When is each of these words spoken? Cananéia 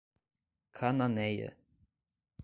Cananéia 0.79 1.53